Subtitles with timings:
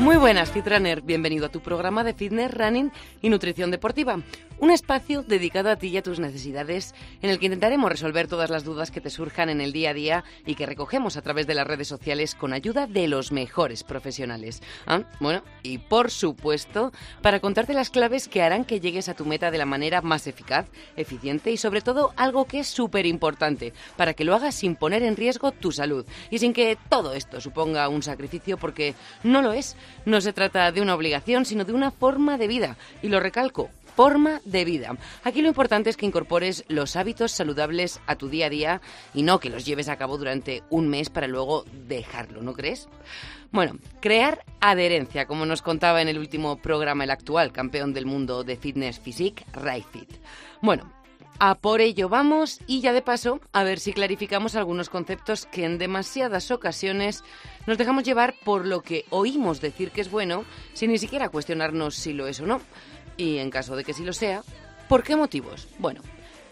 [0.00, 1.02] Muy buenas, Fitrunner.
[1.02, 2.90] Bienvenido a tu programa de fitness, running
[3.20, 4.22] y nutrición deportiva.
[4.58, 8.50] Un espacio dedicado a ti y a tus necesidades, en el que intentaremos resolver todas
[8.50, 11.46] las dudas que te surjan en el día a día y que recogemos a través
[11.46, 14.62] de las redes sociales con ayuda de los mejores profesionales.
[14.86, 16.92] Ah, bueno, y por supuesto,
[17.22, 20.26] para contarte las claves que harán que llegues a tu meta de la manera más
[20.26, 24.76] eficaz, eficiente y sobre todo algo que es súper importante, para que lo hagas sin
[24.76, 29.40] poner en riesgo tu salud y sin que todo esto suponga un sacrificio porque no
[29.40, 29.76] lo es.
[30.04, 32.76] No se trata de una obligación, sino de una forma de vida.
[33.02, 34.96] Y lo recalco, forma de vida.
[35.24, 38.80] Aquí lo importante es que incorpores los hábitos saludables a tu día a día
[39.12, 42.88] y no que los lleves a cabo durante un mes para luego dejarlo, ¿no crees?
[43.52, 48.44] Bueno, crear adherencia, como nos contaba en el último programa el actual campeón del mundo
[48.44, 50.08] de fitness physique, Ray Fit.
[50.62, 50.90] Bueno,
[51.40, 55.64] a por ello vamos y ya de paso a ver si clarificamos algunos conceptos que
[55.64, 57.24] en demasiadas ocasiones
[57.66, 61.94] nos dejamos llevar por lo que oímos decir que es bueno sin ni siquiera cuestionarnos
[61.94, 62.60] si lo es o no.
[63.16, 64.42] Y en caso de que sí lo sea,
[64.86, 65.66] ¿por qué motivos?
[65.78, 66.02] Bueno,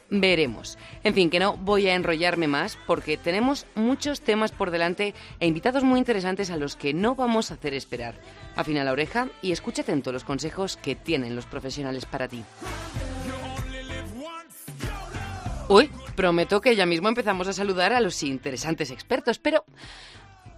[0.08, 0.78] veremos.
[1.04, 5.46] En fin, que no voy a enrollarme más porque tenemos muchos temas por delante e
[5.46, 8.14] invitados muy interesantes a los que no vamos a hacer esperar.
[8.56, 12.42] Afina la oreja y escucha atento los consejos que tienen los profesionales para ti.
[15.70, 19.66] Uy, prometo que ya mismo empezamos a saludar a los interesantes expertos, pero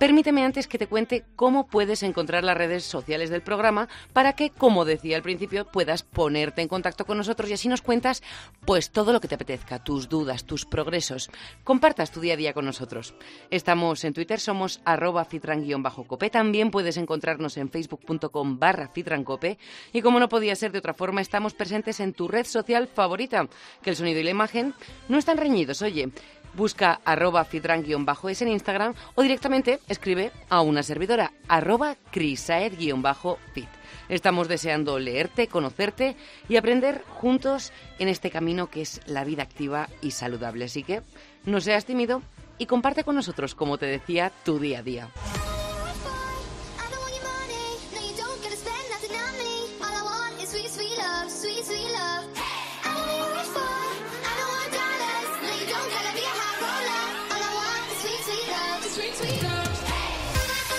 [0.00, 4.48] Permíteme antes que te cuente cómo puedes encontrar las redes sociales del programa para que,
[4.48, 8.22] como decía al principio, puedas ponerte en contacto con nosotros y así nos cuentas
[8.64, 11.30] pues todo lo que te apetezca, tus dudas, tus progresos.
[11.64, 13.12] Compartas tu día a día con nosotros.
[13.50, 16.30] Estamos en Twitter, somos arroba fitran-cope.
[16.30, 19.58] También puedes encontrarnos en facebook.com barra fitrancope.
[19.92, 23.50] Y como no podía ser de otra forma, estamos presentes en tu red social favorita,
[23.82, 24.72] que el sonido y la imagen
[25.10, 26.08] no están reñidos, oye
[26.54, 33.68] busca arroba fitran-es en Instagram o directamente escribe a una servidora arroba crisaed-fit.
[34.08, 36.16] Estamos deseando leerte, conocerte
[36.48, 40.64] y aprender juntos en este camino que es la vida activa y saludable.
[40.64, 41.02] Así que
[41.44, 42.22] no seas tímido
[42.58, 45.08] y comparte con nosotros, como te decía, tu día a día.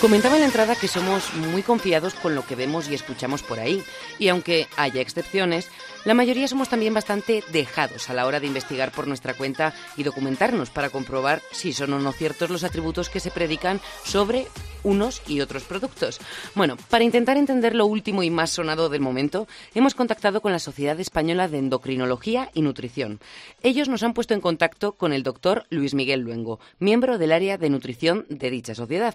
[0.01, 3.59] Comentaba en la entrada que somos muy confiados con lo que vemos y escuchamos por
[3.59, 3.83] ahí,
[4.17, 5.69] y aunque haya excepciones,
[6.03, 10.03] la mayoría somos también bastante dejados a la hora de investigar por nuestra cuenta y
[10.03, 14.47] documentarnos para comprobar si son o no ciertos los atributos que se predican sobre
[14.83, 16.19] unos y otros productos.
[16.55, 20.59] Bueno, para intentar entender lo último y más sonado del momento, hemos contactado con la
[20.59, 23.19] Sociedad Española de Endocrinología y Nutrición.
[23.61, 27.57] Ellos nos han puesto en contacto con el doctor Luis Miguel Luengo, miembro del área
[27.57, 29.13] de nutrición de dicha sociedad.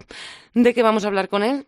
[0.53, 1.67] ¿De qué vamos a hablar con él?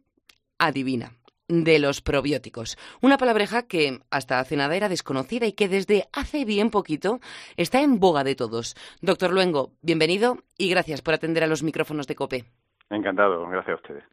[0.58, 1.19] Adivina
[1.50, 2.78] de los probióticos.
[3.02, 7.20] Una palabreja que hasta hace nada era desconocida y que desde hace bien poquito
[7.58, 8.76] está en boga de todos.
[9.02, 12.46] Doctor Luengo, bienvenido y gracias por atender a los micrófonos de COPE.
[12.90, 14.04] Encantado, gracias a ustedes.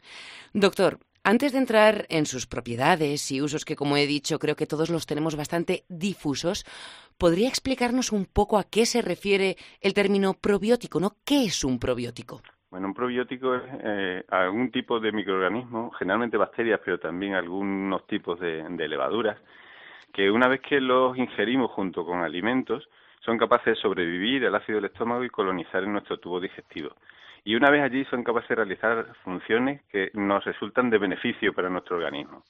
[0.52, 0.98] Doctor,
[1.28, 4.90] antes de entrar en sus propiedades y usos que, como he dicho, creo que todos
[4.90, 6.64] los tenemos bastante difusos,
[7.18, 11.00] ¿podría explicarnos un poco a qué se refiere el término probiótico?
[11.00, 11.16] ¿no?
[11.24, 12.42] ¿Qué es un probiótico?
[12.76, 18.38] Bueno, un probiótico es eh, algún tipo de microorganismo, generalmente bacterias, pero también algunos tipos
[18.38, 19.38] de, levaduras,
[20.12, 22.86] que una vez que los ingerimos junto con alimentos,
[23.24, 26.90] son capaces de sobrevivir al ácido del estómago y colonizar en nuestro tubo digestivo.
[27.44, 31.70] Y una vez allí son capaces de realizar funciones que nos resultan de beneficio para
[31.70, 32.44] nuestro organismo.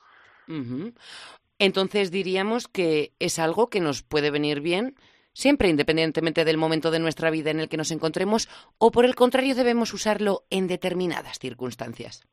[1.61, 4.97] Entonces diríamos que es algo que nos puede venir bien
[5.37, 8.49] siempre independientemente del momento de nuestra vida en el que nos encontremos,
[8.79, 12.27] o por el contrario debemos usarlo en determinadas circunstancias?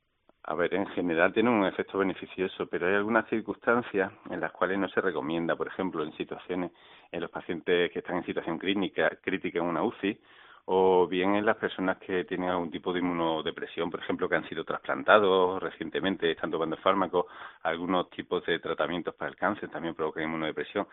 [0.46, 4.78] A ver, en general tiene un efecto beneficioso, pero hay algunas circunstancias en las cuales
[4.78, 6.72] no se recomienda, por ejemplo, en situaciones
[7.12, 10.18] en los pacientes que están en situación clínica, crítica en una UCI,
[10.66, 14.48] o bien en las personas que tienen algún tipo de inmunodepresión, por ejemplo, que han
[14.48, 17.26] sido trasplantados recientemente, están tomando fármacos,
[17.64, 20.88] algunos tipos de tratamientos para el cáncer también provocan inmunodepresión.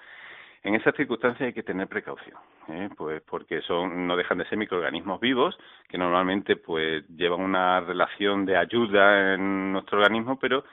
[0.62, 2.36] En esas circunstancias hay que tener precaución,
[2.68, 2.90] ¿eh?
[2.94, 5.56] pues porque son no dejan de ser microorganismos vivos
[5.88, 10.64] que normalmente pues llevan una relación de ayuda en nuestro organismo, pero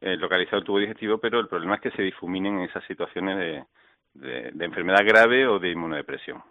[0.00, 3.36] eh, localizado el tubo digestivo, pero el problema es que se difuminen en esas situaciones
[3.36, 6.42] de, de, enfermedad grave o de inmunodepresión.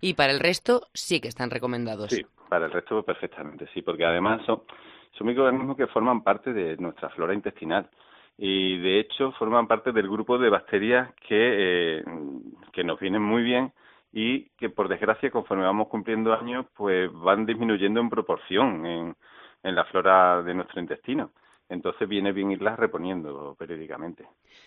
[0.00, 2.10] Y para el resto sí que están recomendados.
[2.10, 4.62] Sí, Para el resto perfectamente, sí, porque además son,
[5.16, 7.88] son microorganismos que forman parte de nuestra flora intestinal
[8.38, 12.04] y de hecho forman parte del grupo de bacterias que, eh,
[12.72, 13.72] que nos vienen muy bien
[14.12, 19.16] y que por desgracia conforme vamos cumpliendo años pues van disminuyendo en proporción en,
[19.62, 21.30] en la flora de nuestro intestino.
[21.68, 24.26] Entonces viene bien irlas reponiendo periódicamente.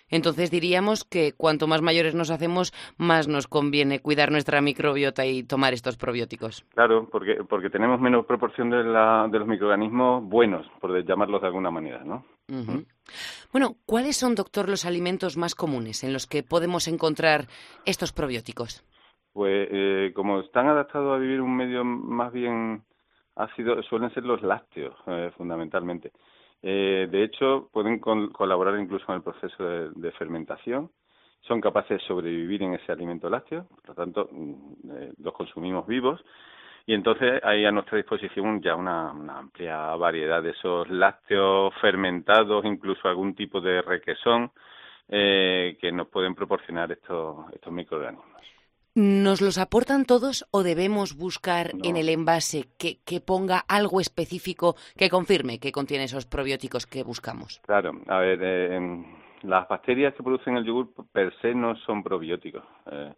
[0.09, 5.43] Entonces diríamos que cuanto más mayores nos hacemos, más nos conviene cuidar nuestra microbiota y
[5.43, 6.65] tomar estos probióticos.
[6.73, 11.47] Claro, porque, porque tenemos menos proporción de, la, de los microorganismos buenos, por llamarlos de
[11.47, 12.25] alguna manera, ¿no?
[13.51, 17.47] Bueno, ¿cuáles son, doctor, los alimentos más comunes en los que podemos encontrar
[17.85, 18.83] estos probióticos?
[19.33, 22.83] Pues eh, como están adaptados a vivir un medio más bien
[23.35, 26.11] ácido, suelen ser los lácteos, eh, fundamentalmente.
[26.61, 30.89] Eh, de hecho, pueden colaborar incluso en el proceso de, fermentación.
[31.41, 35.85] Son capaces de sobrevivir en ese alimento lácteo, por lo tanto, mm, eh, los consumimos
[35.85, 36.23] vivos.
[36.87, 43.07] Y entonces hay a nuestra disposición ya una, amplia variedad de esos lácteos fermentados, incluso
[43.07, 44.51] algún tipo de requesón,
[45.09, 48.35] eh, que nos pueden proporcionar estos, estos microorganismos.
[48.97, 55.09] ¿Nos los aportan todos o debemos buscar en el envase que, ponga algo específico que
[55.09, 57.59] confirme que contiene esos probióticos que buscamos?
[57.65, 59.03] Claro, a ver, eh,
[59.41, 62.63] las bacterias que producen el yogur per se no son probióticos.
[62.89, 63.13] Eh,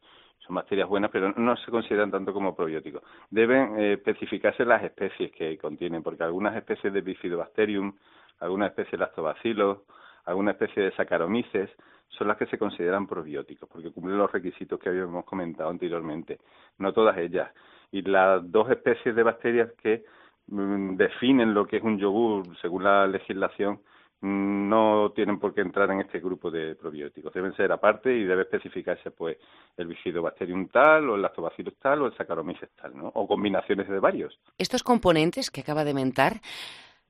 [0.47, 3.03] son bacterias buenas, pero no se consideran tanto como probióticos.
[3.29, 7.93] Deben eh, especificarse las especies que contienen, porque algunas especies de Bifidobacterium,
[8.39, 9.79] algunas especies de Lactobacillus,
[10.25, 11.69] alguna especie de Saccharomyces,
[12.09, 16.39] son las que se consideran probióticos, porque cumplen los requisitos que habíamos comentado anteriormente,
[16.77, 17.51] no todas ellas.
[17.91, 20.05] Y las dos especies de bacterias que
[20.47, 23.79] mm, definen lo que es un yogur según la legislación
[24.21, 27.33] no tienen por qué entrar en este grupo de probióticos.
[27.33, 29.37] Deben ser aparte y debe especificarse pues
[29.77, 33.11] el bifidobacterium tal o el lactobacillus tal o el saccharomyces tal, ¿no?
[33.13, 34.39] O combinaciones de varios.
[34.57, 36.41] Estos componentes que acaba de mentar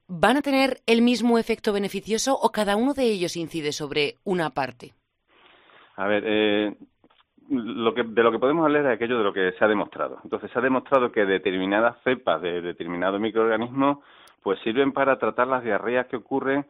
[0.10, 4.52] ¿Van a tener el mismo efecto beneficioso o cada uno de ellos incide sobre una
[4.52, 4.94] parte?
[5.98, 6.78] A ver, eh,
[7.50, 10.20] lo que, de lo que podemos hablar es aquello de lo que se ha demostrado.
[10.24, 13.98] Entonces, se ha demostrado que determinadas cepas de determinados microorganismos
[14.42, 16.66] pues sirven para tratar las diarreas que ocurren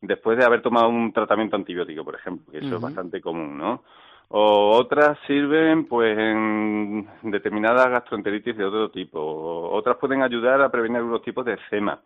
[0.00, 3.82] después de haber tomado un tratamiento antibiótico, por ejemplo, que eso es bastante común, ¿no?
[4.28, 10.70] O otras sirven pues en determinadas gastroenteritis de otro tipo, o otras pueden ayudar a
[10.70, 12.00] prevenir algunos tipos de eczema.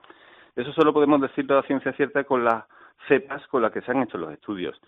[0.56, 2.64] Eso solo podemos decirlo a ciencia cierta con las
[3.08, 4.80] cepas con las que se han hecho los estudios.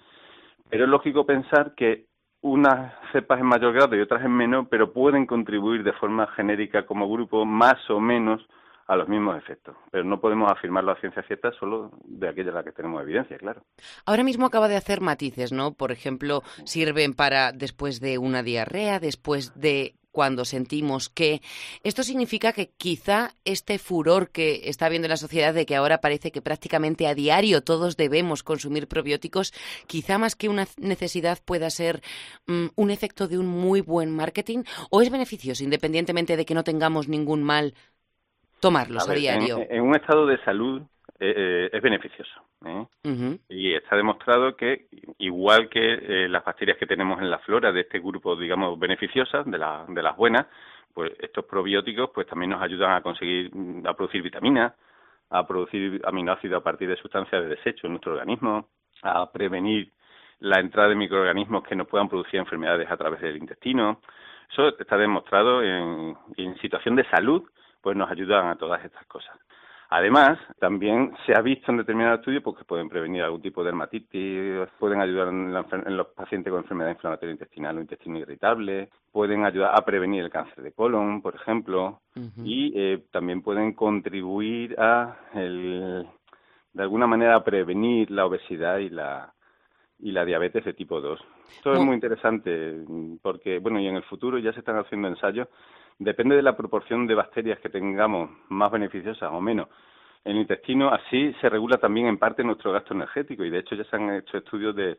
[0.70, 2.06] Pero es lógico pensar que
[2.40, 6.86] unas cepas en mayor grado y otras en menor, pero pueden contribuir de forma genérica
[6.86, 8.46] como grupo más o menos
[8.86, 9.76] a los mismos efectos.
[9.90, 13.36] Pero no podemos afirmarlo a ciencia cierta solo de aquella en la que tenemos evidencia,
[13.38, 13.62] claro.
[14.04, 15.72] Ahora mismo acaba de hacer matices, ¿no?
[15.72, 21.42] Por ejemplo, sirven para después de una diarrea, después de cuando sentimos que
[21.82, 26.00] esto significa que quizá este furor que está habiendo en la sociedad de que ahora
[26.00, 29.52] parece que prácticamente a diario todos debemos consumir probióticos,
[29.86, 32.00] quizá más que una necesidad pueda ser
[32.46, 36.64] mm, un efecto de un muy buen marketing o es beneficioso independientemente de que no
[36.64, 37.74] tengamos ningún mal
[38.60, 39.58] tomarlos a, diario.
[39.68, 40.82] en, un estado de salud
[41.18, 42.42] eh, eh, es beneficioso.
[42.64, 43.38] ¿eh?
[43.48, 44.86] Y está demostrado que,
[45.18, 49.58] igual que las bacterias que tenemos en la flora de este grupo, digamos, beneficiosas, de,
[49.88, 50.46] de las buenas,
[50.92, 53.50] pues estos probióticos pues también nos ayudan a conseguir,
[53.84, 54.74] a producir vitaminas,
[55.30, 58.68] a producir aminoácidos a partir de sustancias de desecho en nuestro organismo,
[59.02, 59.92] a prevenir
[60.40, 64.00] la entrada de microorganismos que nos puedan producir enfermedades a través del intestino.
[64.50, 67.42] Eso está demostrado en, en situación de salud,
[67.86, 69.38] pues nos ayudan a todas estas cosas.
[69.90, 74.68] Además, también se ha visto en determinados estudios pues, pueden prevenir algún tipo de dermatitis,
[74.80, 75.52] pueden ayudar en,
[75.96, 80.64] los pacientes con enfermedad inflamatoria intestinal o intestino irritable, pueden ayudar a prevenir el cáncer
[80.64, 82.00] de colon, por ejemplo,
[82.42, 86.08] y eh, también pueden contribuir a, el,
[86.72, 89.32] de alguna manera, a prevenir la obesidad y la
[89.98, 91.20] y la diabetes de tipo 2.
[91.56, 92.84] Esto es muy interesante
[93.22, 95.48] porque, bueno, y en el futuro ya se están haciendo ensayos
[95.98, 99.68] depende de la proporción de bacterias que tengamos más beneficiosas o menos
[100.26, 103.76] en el intestino, así se regula también en parte nuestro gasto energético y de hecho
[103.76, 104.98] ya se han hecho estudios de,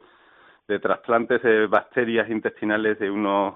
[0.80, 3.56] trasplantes de bacterias intestinales de unos,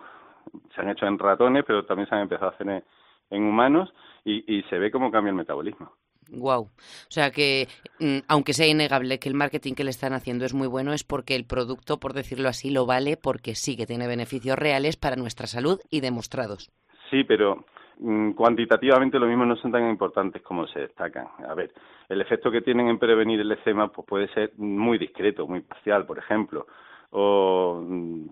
[0.75, 2.83] se han hecho en ratones, pero también se han empezado a hacer
[3.29, 3.93] en, humanos
[4.25, 5.93] y, y se ve cómo cambia el metabolismo.
[6.29, 6.63] Wow.
[6.63, 6.69] O
[7.07, 7.69] sea que,
[7.99, 11.05] mm, aunque sea innegable que el marketing que le están haciendo es muy bueno, es
[11.05, 15.15] porque el producto, por decirlo así, lo vale porque sí que tiene beneficios reales para
[15.15, 16.69] nuestra salud y demostrados.
[17.11, 17.65] Sí, pero
[17.99, 21.27] mm, cuantitativamente lo mismo no son tan importantes como se destacan.
[21.47, 21.71] A ver,
[22.09, 26.05] el efecto que tienen en prevenir el eczema pues puede ser muy discreto, muy parcial,
[26.05, 26.65] por ejemplo.
[27.11, 28.27] o mm,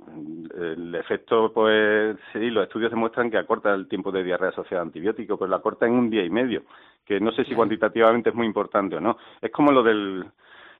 [0.55, 4.85] el efecto, pues sí, los estudios demuestran que acorta el tiempo de diarrea asociada a
[4.85, 6.63] antibióticos, pues lo acorta en un día y medio,
[7.05, 9.17] que no sé si cuantitativamente es muy importante o no.
[9.41, 10.23] Es como lo de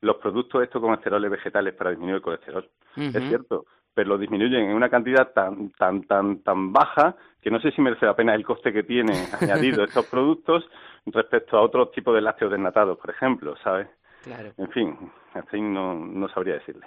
[0.01, 2.69] los productos estos con esteroles vegetales para disminuir el colesterol.
[2.95, 7.59] Es cierto, pero lo disminuyen en una cantidad tan tan tan tan baja que no
[7.59, 10.63] sé si merece la pena el coste que tienen añadido estos productos
[11.05, 13.87] respecto a otros tipos de lácteos desnatados, por ejemplo, ¿sabes?
[14.23, 14.51] Claro.
[14.57, 16.85] En fin, así no, no sabría decirle.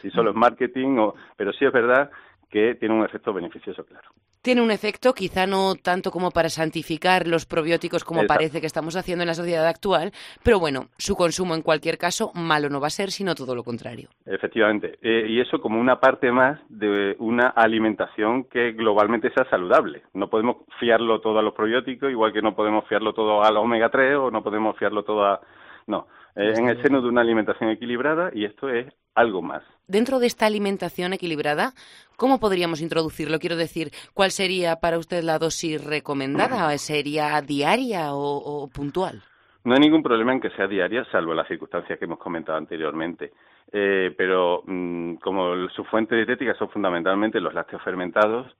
[0.00, 2.10] Si solo es marketing, o, pero sí es verdad
[2.50, 4.08] que tiene un efecto beneficioso, claro.
[4.46, 8.94] Tiene un efecto, quizá no tanto como para santificar los probióticos como parece que estamos
[8.94, 10.12] haciendo en la sociedad actual,
[10.44, 13.64] pero bueno, su consumo en cualquier caso malo no va a ser, sino todo lo
[13.64, 14.08] contrario.
[14.24, 20.02] Efectivamente, eh, y eso como una parte más de una alimentación que globalmente sea saludable.
[20.14, 23.58] No podemos fiarlo todo a los probióticos, igual que no podemos fiarlo todo a la
[23.58, 25.40] omega 3 o no podemos fiarlo todo a...
[25.86, 29.62] No, eh, en el seno de una alimentación equilibrada y esto es algo más.
[29.88, 31.72] Dentro de esta alimentación equilibrada,
[32.16, 33.38] ¿cómo podríamos introducirlo?
[33.38, 36.76] Quiero decir, ¿cuál sería para usted la dosis recomendada?
[36.78, 39.22] ¿Sería diaria o, puntual?
[39.64, 43.32] No hay ningún problema en que sea diaria, salvo las circunstancias que hemos comentado anteriormente.
[43.72, 48.54] Eh, pero mm, como su fuente dietética son fundamentalmente los lácteos fermentados,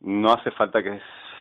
[0.00, 1.00] no hace falta que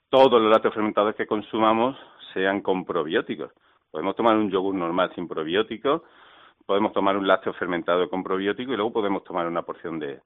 [0.09, 1.97] todos los lácteos fermentados que consumamos
[2.33, 3.51] sean con probióticos.
[3.91, 6.01] Podemos tomar un yogur normal sin probióticos,
[6.65, 10.21] podemos tomar un lácteo fermentado con probiótico y luego podemos tomar una porción de,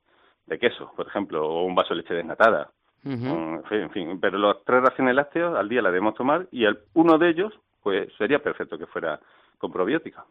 [0.60, 2.70] queso, por ejemplo, o un vaso de leche desnatada.
[3.04, 7.18] en, fin, pero los tres raciones lácteos al día la debemos tomar y el, uno
[7.18, 9.20] de ellos, pues sería perfecto que fuera
[9.58, 10.26] con probiótica.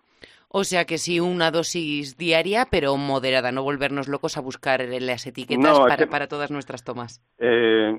[0.48, 5.26] O sea que sí, una dosis diaria, pero moderada, no volvernos locos a buscar las
[5.26, 7.20] etiquetas para, para, todas nuestras tomas.
[7.38, 7.92] Eh,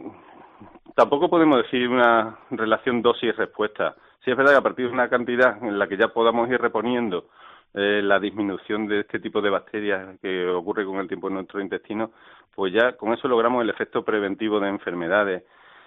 [0.95, 3.95] tampoco podemos decir una relación dosis-respuesta.
[4.23, 6.59] Sí es verdad que a partir de una cantidad en la que ya podamos ir
[6.59, 7.27] reponiendo
[7.73, 11.61] eh, la disminución de este tipo de bacterias que ocurre con el tiempo en nuestro
[11.61, 12.11] intestino,
[12.55, 15.43] pues ya con eso logramos el efecto preventivo de enfermedades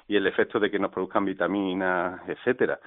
[0.06, 2.78] y el efecto de que nos produzcan vitaminas, etcétera.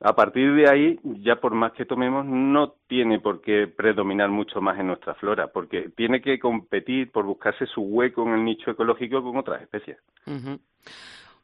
[0.00, 4.60] A partir de ahí, ya por más que tomemos, no tiene por qué predominar mucho
[4.60, 8.70] más en nuestra flora, porque tiene que competir por buscarse su hueco en el nicho
[8.70, 9.98] ecológico con otras especies.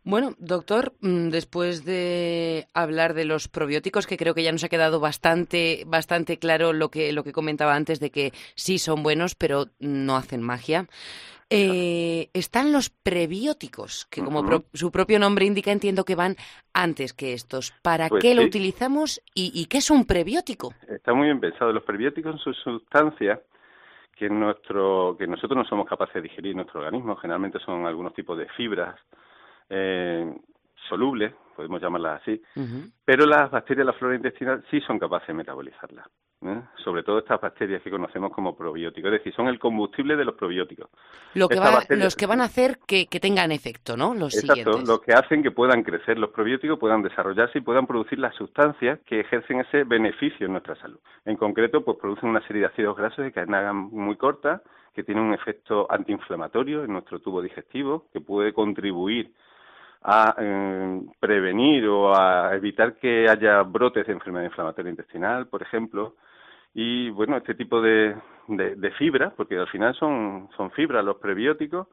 [0.04, 4.68] Bueno, doctor, mm, después de hablar de los probióticos, que creo que ya nos ha
[4.68, 9.34] quedado bastante, bastante claro lo que, lo que comentaba antes de que sí son buenos,
[9.34, 10.86] pero no hacen magia.
[11.48, 14.44] Eh, están los prebióticos, que como
[14.74, 16.36] su propio nombre indica, entiendo que van
[16.74, 17.72] antes que estos.
[17.82, 20.74] ¿Para pues qué lo utilizamos y, qué es un prebiótico?
[20.86, 21.72] Está muy bien pensado.
[21.72, 23.40] Los prebióticos son sustancias
[24.16, 27.16] que, nuestro, que nosotros no somos capaces de digerir en nuestro organismo.
[27.16, 28.96] Generalmente son algunos tipos de fibras
[29.68, 30.34] eh,
[30.88, 32.40] solubles, podemos llamarlas así,
[33.04, 36.06] pero las bacterias de la flora intestinal sí son capaces de metabolizarlas.
[36.42, 36.62] ¿eh?
[36.82, 40.34] Sobre todo estas bacterias que conocemos como probióticos, es decir, son el combustible de los
[40.34, 40.90] probióticos.
[41.34, 41.56] Lo que
[41.96, 44.14] los que van a hacer que, tengan efecto, ¿no?
[44.14, 48.18] Los Exacto, lo que hacen que puedan crecer los probióticos, puedan desarrollarse y puedan producir
[48.18, 50.98] las sustancias que ejercen ese beneficio en nuestra salud.
[51.24, 54.62] En concreto, pues producen una serie de ácidos grasos de cadena muy corta
[54.94, 59.32] que tienen un efecto antiinflamatorio en nuestro tubo digestivo, que puede contribuir
[60.04, 66.16] a eh, prevenir o a evitar que haya brotes de enfermedad inflamatoria intestinal, por ejemplo,
[66.74, 68.14] y bueno, este tipo de,
[68.48, 71.86] de, fibras, porque al final son, son fibras los prebióticos,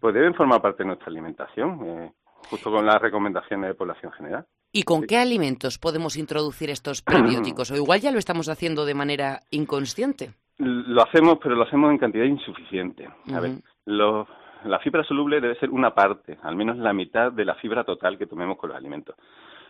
[0.00, 2.12] pues deben formar parte de nuestra alimentación, eh,
[2.48, 4.46] justo con las recomendaciones de población general.
[4.72, 7.70] ¿Y con qué alimentos podemos introducir estos prebióticos?
[7.70, 10.32] o igual ya lo estamos haciendo de manera inconsciente.
[10.58, 13.08] Lo hacemos, pero lo hacemos en cantidad insuficiente.
[13.32, 13.52] A ver,
[13.84, 14.26] los
[14.64, 18.18] la fibra soluble debe ser una parte, al menos la mitad de la fibra total
[18.18, 19.16] que tomemos con los alimentos.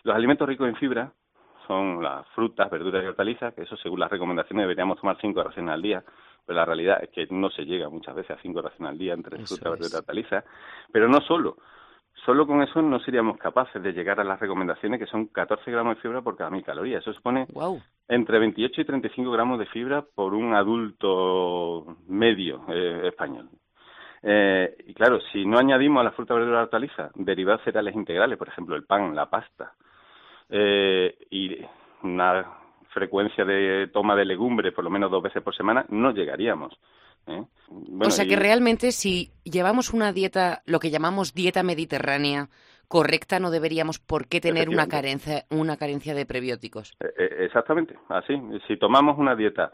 [0.03, 1.13] Los alimentos ricos en fibra
[1.67, 5.73] son las frutas, verduras y hortalizas, que eso según las recomendaciones deberíamos tomar cinco raciones
[5.73, 6.03] al día,
[6.45, 9.15] pero la realidad es que no se llega muchas veces a cinco raciones al día
[9.15, 10.45] entre frutas, verduras y hortalizas,
[10.93, 11.57] pero no solo.
[12.27, 15.97] Solo con eso no seríamos capaces de llegar a las recomendaciones que son 14 gramos
[15.97, 17.03] de fibra por cada mil calorías.
[17.03, 17.49] Eso supone
[18.07, 23.49] entre 28 y 35 gramos de fibra por un adulto medio eh, español.
[24.23, 28.39] Eh, y claro, si no añadimos a la fruta, verdura y hortaliza derivados cereales integrales,
[28.39, 29.73] por ejemplo, el pan, la pasta,
[30.49, 31.59] eh, y
[32.03, 32.47] una
[32.91, 36.79] frecuencia de toma de legumbres por lo menos dos veces por semana, no llegaríamos.
[37.27, 37.43] ¿eh?
[38.01, 42.49] o sea que realmente si llevamos una dieta, lo que llamamos dieta mediterránea,
[42.89, 46.95] correcta, no deberíamos por qué tener una carencia, una carencia de prebióticos.
[47.19, 48.35] exactamente, así.
[48.69, 49.73] Si tomamos una dieta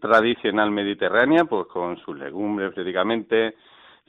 [0.00, 3.56] tradicional mediterránea, pues con sus legumbres prácticamente,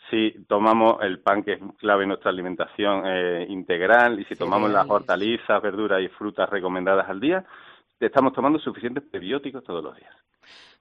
[0.10, 4.72] si tomamos el pan, que es clave en nuestra alimentación eh, integral, y si tomamos
[4.72, 7.46] las hortalizas, verduras y frutas recomendadas al día,
[8.00, 10.14] estamos tomando suficientes prebióticos todos los días.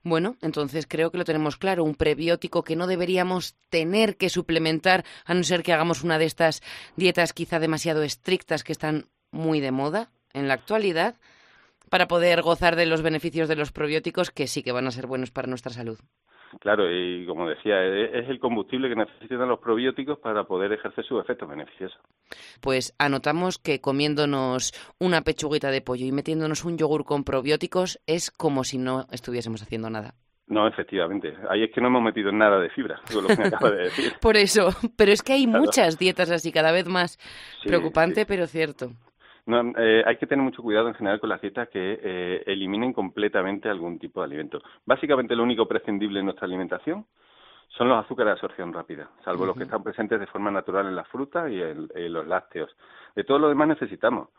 [0.03, 5.05] Bueno, entonces creo que lo tenemos claro, un prebiótico que no deberíamos tener que suplementar
[5.25, 6.63] a no ser que hagamos una de estas
[6.95, 11.17] dietas quizá demasiado estrictas que están muy de moda en la actualidad
[11.91, 15.07] para poder gozar de los beneficios de los probióticos que sí que van a ser
[15.07, 15.99] buenos para nuestra salud.
[16.61, 21.05] Claro, y como decía, e-, es el combustible que necesitan los probióticos para poder ejercer
[21.05, 22.01] sus efectos beneficiosos.
[22.61, 28.31] Pues anotamos que comiéndonos una pechuguita de pollo y metiéndonos un yogur con probióticos es
[28.31, 30.15] como si no estuviésemos haciendo nada.
[30.49, 31.35] No, efectivamente.
[31.51, 34.13] Ahí es que no hemos metido nada de fibra, lo que me acaba de decir.
[34.21, 37.19] Por eso, pero es que hay muchas dietas así, cada vez más
[37.65, 38.93] preocupante, pero cierto.
[39.47, 42.93] No, eh, hay que tener mucho cuidado en general con las dietas que eh, eliminen
[42.93, 44.61] completamente algún tipo de alimento.
[44.85, 47.07] Básicamente lo único prescindible en nuestra alimentación
[47.69, 50.97] son los azúcares de absorción rápida, salvo los que están presentes de forma natural en
[50.97, 52.75] las frutas y en, los lácteos.
[53.15, 54.31] De todo lo demás necesitamos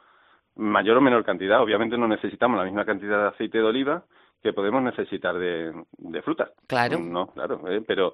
[0.55, 1.61] mayor o menor cantidad.
[1.61, 4.03] Obviamente no necesitamos la misma cantidad de aceite de oliva
[4.41, 6.51] que podemos necesitar de, de fruta.
[6.67, 6.99] Claro.
[6.99, 8.13] No, claro, eh, pero,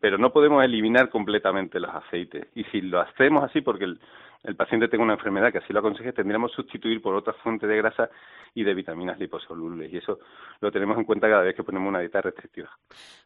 [0.00, 2.48] pero no podemos eliminar completamente los aceites.
[2.54, 4.00] Y si lo hacemos así, porque el,
[4.44, 7.66] el paciente tenga una enfermedad que así lo aconseje, tendríamos que sustituir por otra fuente
[7.66, 8.10] de grasa
[8.54, 9.92] y de vitaminas liposolubles.
[9.92, 10.18] Y eso
[10.60, 12.70] lo tenemos en cuenta cada vez que ponemos una dieta restrictiva.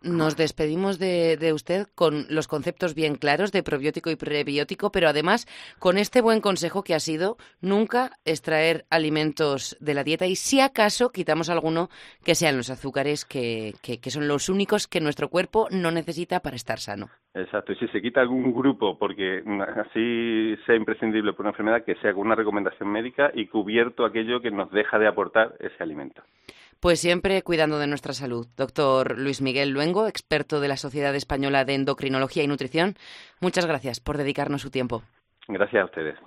[0.00, 5.08] Nos despedimos de, de usted con los conceptos bien claros de probiótico y prebiótico, pero
[5.08, 5.46] además
[5.78, 10.60] con este buen consejo que ha sido nunca extraer alimentos de la dieta y si
[10.60, 11.90] acaso quitamos alguno
[12.24, 16.40] que sean los azúcares que, que, que son los únicos que nuestro cuerpo no necesita
[16.40, 17.10] para estar sano.
[17.38, 19.42] Exacto, y si se quita algún grupo porque
[19.76, 24.40] así sea imprescindible por una enfermedad, que sea con una recomendación médica y cubierto aquello
[24.40, 26.22] que nos deja de aportar ese alimento.
[26.80, 28.46] Pues siempre cuidando de nuestra salud.
[28.56, 32.94] Doctor Luis Miguel Luengo, experto de la Sociedad Española de Endocrinología y Nutrición,
[33.40, 35.02] muchas gracias por dedicarnos su tiempo.
[35.46, 36.18] Gracias a ustedes.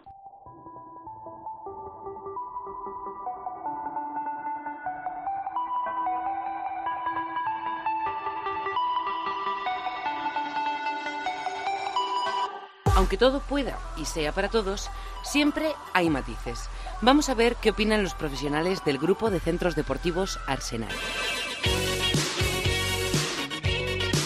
[13.12, 14.90] Aunque todo pueda y sea para todos,
[15.22, 16.70] siempre hay matices.
[17.02, 20.94] Vamos a ver qué opinan los profesionales del grupo de centros deportivos Arsenal.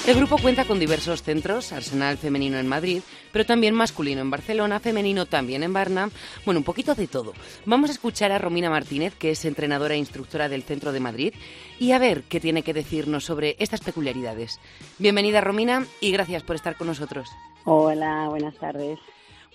[0.05, 4.79] El grupo cuenta con diversos centros, Arsenal femenino en Madrid, pero también masculino en Barcelona,
[4.79, 6.11] femenino también en Barna,
[6.45, 7.33] bueno, un poquito de todo.
[7.65, 11.33] Vamos a escuchar a Romina Martínez, que es entrenadora e instructora del Centro de Madrid,
[11.79, 14.59] y a ver qué tiene que decirnos sobre estas peculiaridades.
[14.99, 17.27] Bienvenida Romina y gracias por estar con nosotros.
[17.67, 18.99] Hola, buenas tardes.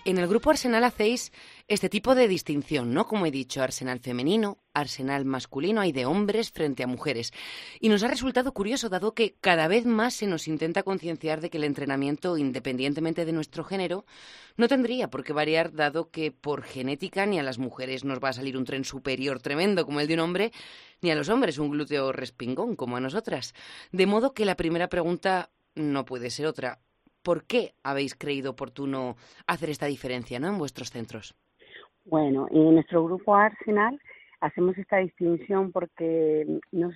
[0.05, 1.31] En el grupo Arsenal hacéis
[1.69, 3.07] este tipo de distinción, ¿no?
[3.07, 7.33] Como he dicho, Arsenal femenino, Arsenal masculino, hay de hombres frente a mujeres.
[7.79, 11.51] Y nos ha resultado curioso, dado que cada vez más se nos intenta concienciar de
[11.51, 14.05] que el entrenamiento, independientemente de nuestro género,
[14.57, 18.31] no tendría por qué variar, dado que por genética ni a las mujeres nos va
[18.31, 20.53] a salir un tren superior tremendo como el de un hombre,
[21.01, 23.55] ni a los hombres un glúteo respingón como a nosotras.
[23.93, 26.81] De modo que la primera pregunta no puede ser otra.
[27.23, 30.49] ¿Por qué habéis creído oportuno hacer esta diferencia ¿no?
[30.49, 31.35] en vuestros centros?
[32.05, 34.01] Bueno, en nuestro grupo Arsenal
[34.41, 36.95] hacemos esta distinción porque nos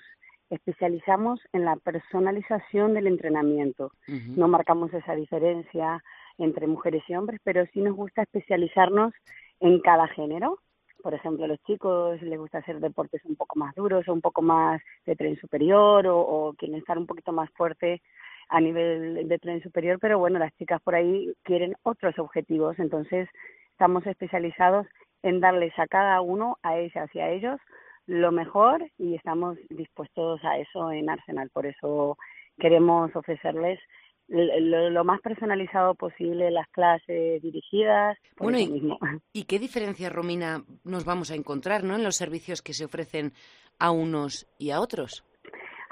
[0.50, 3.92] especializamos en la personalización del entrenamiento.
[4.08, 6.02] No marcamos esa diferencia
[6.38, 9.12] entre mujeres y hombres, pero sí nos gusta especializarnos
[9.60, 10.58] en cada género.
[11.02, 14.22] Por ejemplo, a los chicos les gusta hacer deportes un poco más duros o un
[14.22, 18.00] poco más de tren superior o, o quieren estar un poquito más fuerte
[18.48, 23.28] a nivel de tren superior, pero bueno, las chicas por ahí quieren otros objetivos, entonces
[23.72, 24.86] estamos especializados
[25.22, 27.60] en darles a cada uno, a ellas y a ellos,
[28.06, 31.50] lo mejor y estamos dispuestos a eso en Arsenal.
[31.50, 32.18] Por eso
[32.58, 33.80] queremos ofrecerles
[34.28, 38.16] lo, más personalizado posible las clases dirigidas.
[38.38, 38.96] bueno, y,
[39.32, 41.96] ¿y qué diferencia, Romina, nos vamos a encontrar ¿no?
[41.96, 43.32] en los servicios que se ofrecen
[43.78, 45.24] a unos y a otros?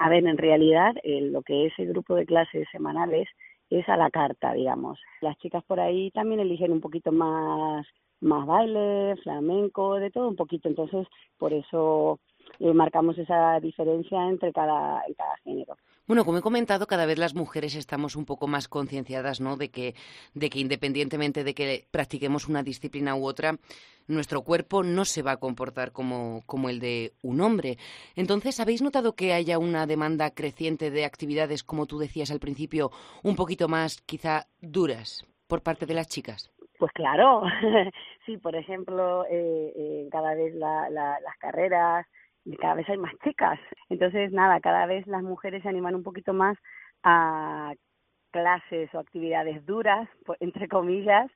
[0.03, 3.25] A ver, en realidad eh, lo que es el grupo de clases semanales
[3.69, 4.99] es a la carta, digamos.
[5.21, 7.87] Las chicas por ahí también eligen un poquito más
[8.19, 10.67] más baile, flamenco, de todo un poquito.
[10.67, 12.19] Entonces, por eso
[12.59, 15.77] eh, marcamos esa diferencia entre cada, cada género.
[16.05, 19.55] Bueno, como he comentado, cada vez las mujeres estamos un poco más concienciadas, ¿no?
[19.55, 19.95] De que,
[20.33, 23.57] de que independientemente de que practiquemos una disciplina u otra,
[24.07, 27.77] nuestro cuerpo no se va a comportar como, como el de un hombre.
[28.17, 32.91] Entonces, ¿habéis notado que haya una demanda creciente de actividades, como tú decías al principio,
[33.23, 36.51] un poquito más quizá duras por parte de las chicas?
[36.79, 37.43] Pues claro,
[38.25, 42.05] sí, por ejemplo, eh, eh, cada vez la, las carreras,
[42.59, 43.59] cada vez hay más chicas.
[43.89, 46.57] Entonces, nada, cada vez las mujeres se animan un poquito más
[47.03, 47.73] a
[48.31, 51.29] clases o actividades duras, entre comillas,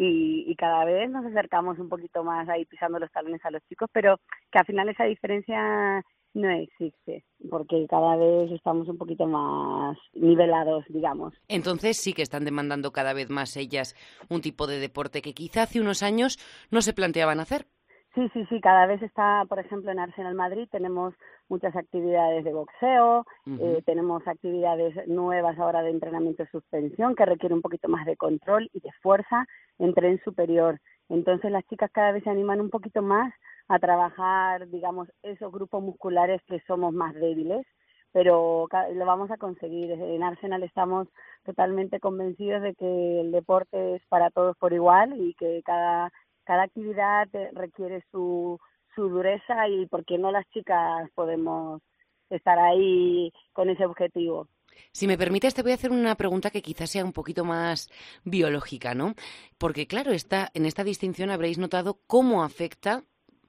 [0.00, 3.90] y, cada vez nos acercamos un poquito más ahí pisando los talones a los chicos,
[3.92, 9.98] pero que al final esa diferencia no existe, porque cada vez estamos un poquito más
[10.14, 11.34] nivelados, digamos.
[11.48, 13.96] Entonces sí que están demandando cada vez más ellas
[14.28, 16.38] un tipo de deporte que quizá hace unos años
[16.70, 17.66] no se planteaban hacer.
[18.14, 21.14] Sí, sí, sí, cada vez está, por ejemplo, en Arsenal Madrid tenemos
[21.48, 27.54] muchas actividades de boxeo, eh, tenemos actividades nuevas ahora de entrenamiento de suspensión que requiere
[27.54, 29.46] un poquito más de control y de fuerza
[29.78, 30.80] en tren superior.
[31.08, 33.32] Entonces las chicas cada vez se animan un poquito más
[33.68, 37.66] a trabajar, digamos, esos grupos musculares que somos más débiles,
[38.12, 39.90] pero lo vamos a conseguir.
[39.92, 41.08] En Arsenal estamos
[41.44, 46.10] totalmente convencidos de que el deporte es para todos por igual y que cada
[46.48, 48.58] cada actividad requiere su,
[48.94, 51.82] su dureza y por qué no las chicas podemos
[52.30, 54.48] estar ahí con ese objetivo.
[54.90, 57.90] Si me permites, te voy a hacer una pregunta que quizás sea un poquito más
[58.24, 59.12] biológica, ¿no?
[59.58, 63.02] Porque, claro, esta, en esta distinción habréis notado cómo afecta,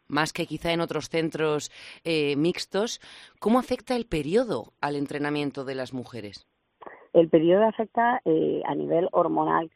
[0.09, 1.71] más que quizá en otros centros
[2.03, 2.99] eh, mixtos,
[3.39, 6.49] cómo afecta el periodo al entrenamiento de las mujeres.
[7.13, 9.71] El periodo afecta eh, a nivel hormonal,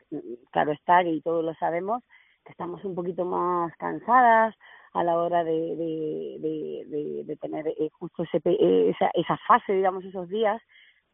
[0.51, 2.03] claro está, y todos lo sabemos,
[2.43, 4.55] que estamos un poquito más cansadas
[4.93, 10.05] a la hora de, de, de, tener eh, justo ese, eh, esa, esa fase, digamos,
[10.05, 10.61] esos días,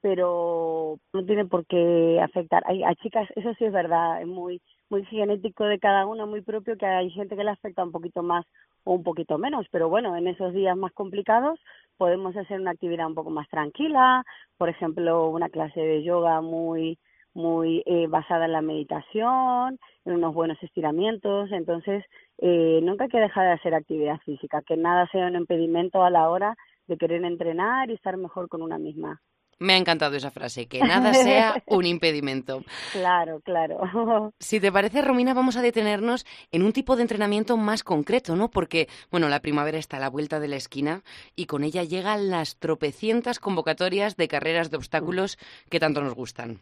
[0.02, 2.64] pero no tiene por qué afectar.
[2.66, 6.42] Hay, hay chicas, eso sí es verdad, es muy muy genético de cada una, muy
[6.42, 8.46] propio, que hay gente que le afecta un poquito más
[8.84, 11.60] o un poquito menos, pero bueno, en esos días más complicados
[11.98, 14.24] podemos hacer una actividad un poco más tranquila,
[14.58, 16.98] por ejemplo, una clase de yoga muy
[17.40, 21.52] muy eh, basada en la meditación, en unos buenos estiramientos.
[21.52, 22.04] Entonces,
[22.38, 26.10] eh, nunca hay que dejar de hacer actividad física, que nada sea un impedimento a
[26.10, 26.56] la hora
[26.88, 29.22] de querer entrenar y estar mejor con una misma.
[29.62, 32.64] Me ha encantado esa frase, que nada sea un impedimento.
[32.94, 34.34] Claro, claro.
[34.40, 38.50] Si te parece, Romina, vamos a detenernos en un tipo de entrenamiento más concreto, ¿no?
[38.50, 41.04] Porque, bueno, la primavera está a la vuelta de la esquina
[41.36, 45.38] y con ella llegan las tropecientas convocatorias de carreras de obstáculos
[45.70, 46.62] que tanto nos gustan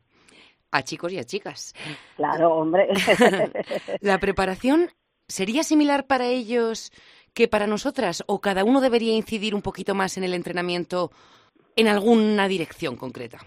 [0.71, 1.73] a chicos y a chicas.
[2.15, 2.87] Claro, hombre.
[4.01, 4.89] ¿La preparación
[5.27, 6.91] sería similar para ellos
[7.33, 11.11] que para nosotras o cada uno debería incidir un poquito más en el entrenamiento
[11.75, 13.39] en alguna dirección concreta?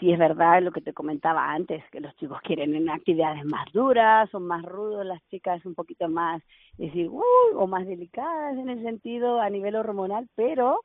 [0.00, 4.30] Sí, es verdad lo que te comentaba antes, que los chicos quieren actividades más duras,
[4.30, 6.42] son más rudos, las chicas un poquito más,
[6.78, 10.80] decir, o más delicadas en el sentido a nivel hormonal, pero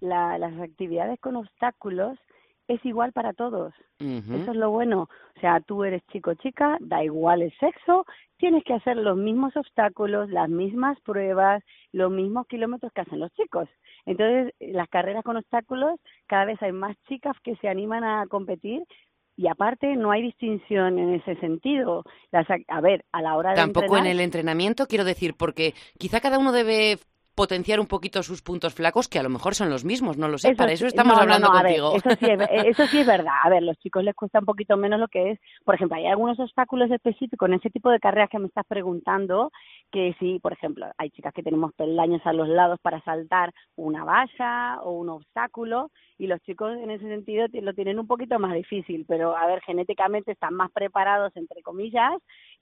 [0.00, 2.18] las actividades con obstáculos
[2.70, 3.74] es igual para todos.
[3.98, 5.08] Eso es lo bueno.
[5.36, 8.06] O sea, tú eres chico chica, da igual el sexo,
[8.36, 13.32] tienes que hacer los mismos obstáculos, las mismas pruebas, los mismos kilómetros que hacen los
[13.32, 13.68] chicos.
[14.06, 18.84] Entonces, las carreras con obstáculos, cada vez hay más chicas que se animan a competir
[19.36, 22.04] y aparte no hay distinción en ese sentido.
[22.30, 26.20] Las, a ver, a la hora de Tampoco en el entrenamiento, quiero decir, porque quizá
[26.20, 26.98] cada uno debe
[27.34, 30.38] potenciar un poquito sus puntos flacos, que a lo mejor son los mismos, no lo
[30.38, 31.94] sé, para eso estamos hablando contigo.
[31.94, 33.34] eso, sí es, eso sí es verdad.
[33.42, 36.06] A ver, los chicos les cuesta un poquito menos lo que es, por ejemplo, hay
[36.06, 39.50] algunos obstáculos específicos en ese tipo de carreras que me estás preguntando,
[39.90, 44.04] que sí, por ejemplo, hay chicas que tenemos peldaños a los lados para saltar una
[44.04, 48.52] valla o un obstáculo, y los chicos en ese sentido lo tienen un poquito más
[48.54, 52.12] difícil, pero a ver, genéticamente están más preparados, entre comillas,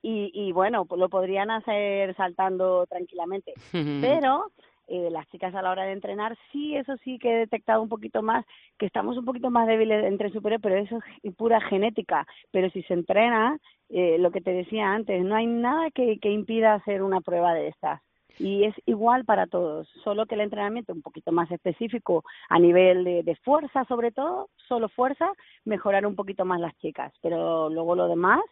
[0.02, 3.54] y, y bueno, pues lo podrían hacer saltando tranquilamente.
[4.00, 4.52] Pero
[4.88, 7.88] eh, las chicas a la hora de entrenar, sí, eso sí que he detectado un
[7.88, 8.44] poquito más,
[8.78, 12.26] que estamos un poquito más débiles entre superior, pero eso es pura genética.
[12.50, 13.58] Pero si se entrena,
[13.90, 17.52] eh, lo que te decía antes, no hay nada que, que impida hacer una prueba
[17.54, 18.00] de estas
[18.38, 23.02] y es igual para todos, solo que el entrenamiento un poquito más específico a nivel
[23.02, 25.32] de, de, fuerza sobre todo, solo fuerza,
[25.64, 28.42] mejorar un poquito más las chicas, pero luego lo demás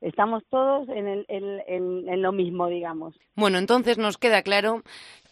[0.00, 3.18] estamos todos en, el, en, lo mismo, digamos.
[3.36, 4.82] Bueno, entonces nos queda claro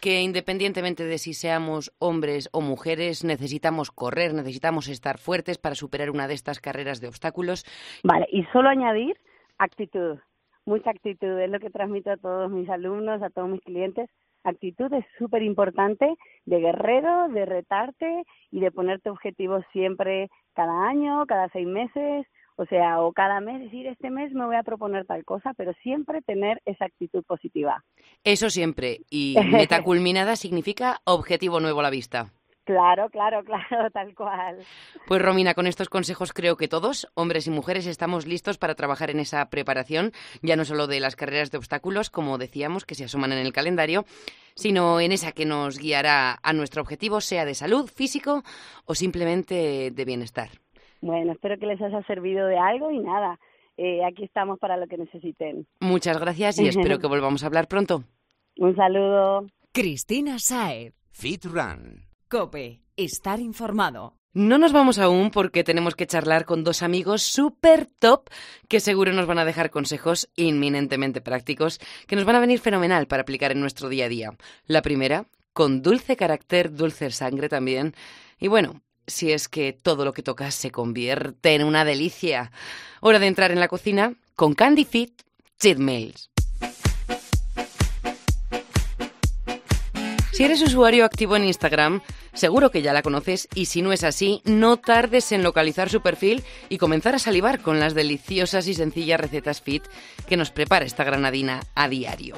[0.00, 6.10] que independientemente de si seamos hombres o mujeres, necesitamos correr, necesitamos estar fuertes para superar
[6.10, 7.64] una de estas carreras de obstáculos.
[8.04, 9.16] Vale, y solo añadir
[9.58, 10.18] actitud,
[10.64, 14.08] mucha actitud, es lo que transmito a todos mis alumnos, a todos mis clientes.
[14.44, 16.14] Actitud es súper importante
[16.46, 22.26] de guerrero, de retarte y de ponerte objetivos siempre cada año, cada seis meses,
[22.58, 25.72] o sea, o cada mes decir, este mes me voy a proponer tal cosa, pero
[25.82, 27.84] siempre tener esa actitud positiva.
[28.24, 29.02] Eso siempre.
[29.08, 32.32] Y meta culminada significa objetivo nuevo a la vista.
[32.64, 34.58] Claro, claro, claro, tal cual.
[35.06, 39.10] Pues Romina, con estos consejos creo que todos, hombres y mujeres, estamos listos para trabajar
[39.10, 43.04] en esa preparación, ya no solo de las carreras de obstáculos, como decíamos, que se
[43.04, 44.04] asoman en el calendario,
[44.56, 48.42] sino en esa que nos guiará a nuestro objetivo, sea de salud, físico
[48.84, 50.50] o simplemente de bienestar.
[51.00, 53.38] Bueno, espero que les haya servido de algo y nada.
[53.76, 55.66] eh, aquí estamos para lo que necesiten.
[55.80, 58.02] Muchas gracias y espero que volvamos a hablar pronto.
[58.56, 59.46] Un saludo.
[59.72, 60.94] Cristina Saez.
[61.12, 62.04] Fit Run.
[62.28, 62.80] Cope.
[62.96, 64.14] Estar informado.
[64.34, 68.28] No nos vamos aún porque tenemos que charlar con dos amigos súper top
[68.68, 73.06] que seguro nos van a dejar consejos inminentemente prácticos que nos van a venir fenomenal
[73.06, 74.30] para aplicar en nuestro día a día.
[74.66, 77.94] La primera, con dulce carácter, dulce sangre también.
[78.38, 82.52] Y bueno, si es que todo lo que tocas se convierte en una delicia.
[83.00, 85.22] Hora de entrar en la cocina con Candy Fit
[85.58, 86.30] Cheat Meals.
[90.38, 92.00] Si eres usuario activo en Instagram,
[92.32, 96.00] seguro que ya la conoces y si no es así, no tardes en localizar su
[96.00, 99.82] perfil y comenzar a salivar con las deliciosas y sencillas recetas fit
[100.28, 102.36] que nos prepara esta granadina a diario.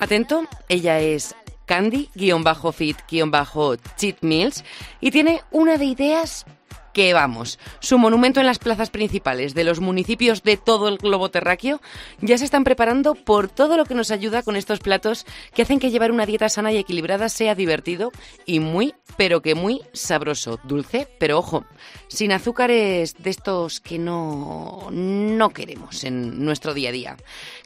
[0.00, 1.36] Atento, ella es
[1.68, 4.64] Candy-Fit-Cheat Meals
[5.00, 6.44] y tiene una de ideas
[6.92, 11.30] que vamos, su monumento en las plazas principales de los municipios de todo el globo
[11.30, 11.80] terráqueo
[12.20, 15.78] ya se están preparando por todo lo que nos ayuda con estos platos que hacen
[15.78, 18.10] que llevar una dieta sana y equilibrada sea divertido
[18.46, 21.64] y muy, pero que muy sabroso, dulce, pero ojo,
[22.08, 27.16] sin azúcares de estos que no, no queremos en nuestro día a día.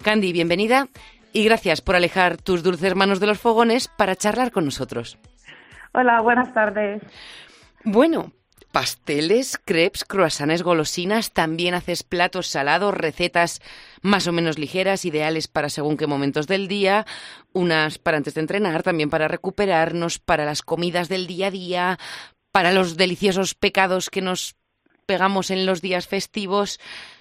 [0.03, 0.91] Candy, bienvenida
[1.33, 5.19] y gracias por alejar tus dulces manos de los fogones para charlar con nosotros.
[5.93, 7.03] Hola, buenas tardes.
[7.85, 8.33] Bueno,
[8.73, 13.61] pasteles, crepes, croissants, golosinas, también haces platos salados, recetas
[14.01, 17.07] más o menos ligeras, ideales para según qué momentos del día,
[17.53, 21.99] unas para antes de entrenar, también para recuperarnos, para las comidas del día a día,
[22.51, 24.57] para los deliciosos pecados que nos
[25.07, 26.81] pegamos en los días festivos.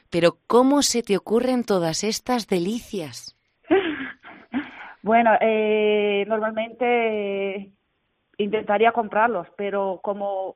[0.09, 3.35] Pero ¿cómo se te ocurren todas estas delicias?
[5.03, 7.71] Bueno, eh, normalmente
[8.37, 10.55] intentaría comprarlos, pero como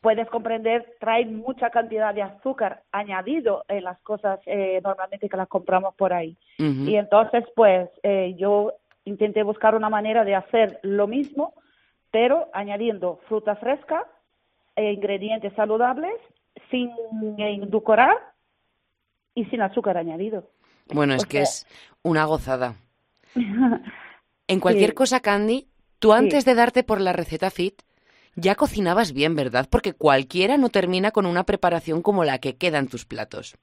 [0.00, 5.48] puedes comprender, traen mucha cantidad de azúcar añadido en las cosas eh, normalmente que las
[5.48, 6.36] compramos por ahí.
[6.58, 8.72] Y entonces, pues, eh, yo
[9.04, 11.54] intenté buscar una manera de hacer lo mismo,
[12.10, 14.06] pero añadiendo fruta fresca,
[14.76, 16.14] e ingredientes saludables,
[16.70, 16.90] sin
[17.36, 18.16] edulcorar
[19.34, 20.48] y sin azúcar añadido.
[20.94, 21.66] Bueno, es que es
[22.02, 22.76] una gozada.
[24.48, 27.82] en cualquier cosa, Candy, tú antes de darte por la receta fit,
[28.36, 29.66] ya cocinabas bien, ¿verdad?
[29.70, 33.56] Porque cualquiera no termina con una preparación como la que queda en tus platos.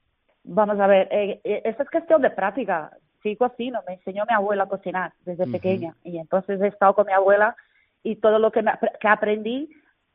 [0.44, 2.90] Vamos a ver, eh, eh, esto es cuestión de práctica.
[3.22, 7.06] Sí cocino, me enseñó mi abuela a cocinar desde pequeña y entonces he estado con
[7.06, 7.56] mi abuela
[8.04, 8.62] y todo lo que,
[9.00, 9.68] que aprendí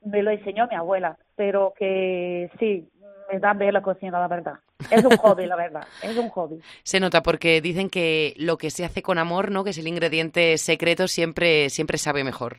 [0.05, 2.89] me lo enseñó mi abuela, pero que sí,
[3.31, 4.55] me da bien la cocina, la verdad.
[4.91, 6.59] Es un hobby, la verdad, es un hobby.
[6.83, 9.63] Se nota porque dicen que lo que se hace con amor, ¿no?
[9.63, 12.57] Que es el ingrediente secreto, siempre, siempre sabe mejor.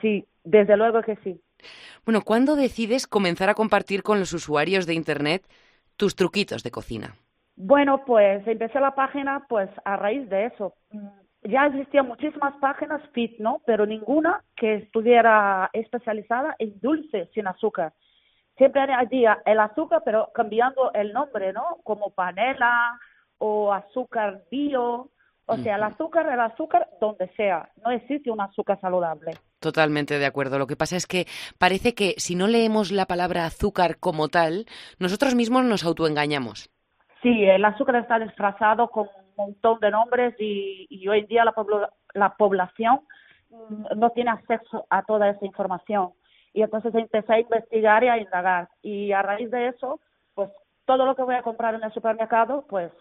[0.00, 1.40] Sí, desde luego que sí.
[2.04, 5.44] Bueno, ¿cuándo decides comenzar a compartir con los usuarios de Internet
[5.96, 7.14] tus truquitos de cocina?
[7.56, 10.74] Bueno, pues empecé la página pues a raíz de eso.
[10.90, 11.08] Mm,
[11.44, 13.60] ya existían muchísimas páginas fit, ¿no?
[13.66, 17.92] Pero ninguna que estuviera especializada en dulces sin azúcar
[18.62, 21.78] siempre añadía el azúcar, pero cambiando el nombre, ¿no?
[21.82, 22.96] Como panela
[23.38, 25.10] o azúcar bio.
[25.46, 27.68] O sea, el azúcar, el azúcar donde sea.
[27.84, 29.32] No existe un azúcar saludable.
[29.58, 30.60] Totalmente de acuerdo.
[30.60, 31.26] Lo que pasa es que
[31.58, 34.66] parece que si no leemos la palabra azúcar como tal,
[35.00, 36.70] nosotros mismos nos autoengañamos.
[37.20, 41.52] Sí, el azúcar está disfrazado con un montón de nombres y, hoy en día la,
[42.14, 43.00] la población
[43.50, 46.12] mm, no tiene acceso a toda esa información.
[46.52, 48.68] Y entonces empecé a investigar y a indagar.
[48.82, 50.00] Y a raíz de eso,
[50.34, 50.50] pues
[50.84, 52.92] todo lo que voy a comprar en el supermercado, pues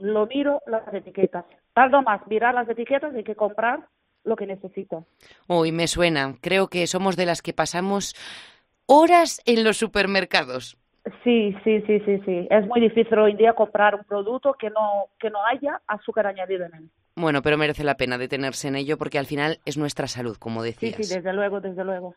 [0.00, 1.44] lo miro las etiquetas.
[1.72, 3.80] Tardo más mirar las etiquetas y que comprar
[4.24, 5.06] lo que necesito.
[5.48, 6.34] Uy, me suena.
[6.40, 8.14] Creo que somos de las que pasamos
[8.86, 10.78] horas en los supermercados.
[11.22, 12.48] Sí, sí, sí, sí, sí.
[12.50, 16.26] Es muy difícil hoy en día comprar un producto que no, que no haya azúcar
[16.26, 16.90] añadido en él.
[17.16, 20.62] Bueno, pero merece la pena detenerse en ello porque al final es nuestra salud, como
[20.62, 20.96] decías.
[20.96, 22.14] Sí, sí, desde luego, desde luego.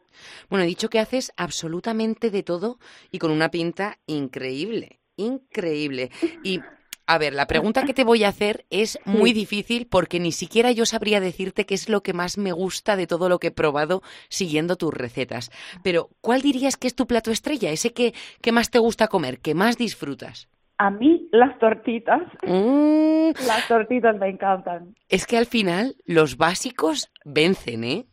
[0.50, 6.12] Bueno, he dicho que haces absolutamente de todo y con una pinta increíble, increíble.
[6.44, 6.60] Y
[7.08, 10.72] a ver, la pregunta que te voy a hacer es muy difícil porque ni siquiera
[10.74, 13.52] yo sabría decirte qué es lo que más me gusta de todo lo que he
[13.52, 15.50] probado siguiendo tus recetas.
[15.82, 17.72] Pero, ¿cuál dirías que es tu plato estrella?
[17.72, 20.50] Ese que, que más te gusta comer, que más disfrutas.
[20.80, 22.22] A mí las tortitas.
[22.42, 23.32] Mm.
[23.46, 24.96] Las tortitas me encantan.
[25.10, 28.06] Es que al final los básicos vencen, ¿eh?